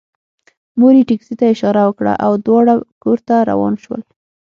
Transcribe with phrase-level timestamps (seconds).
[0.79, 4.01] مور یې ټکسي ته اشاره وکړه او دواړه کور ته روان شول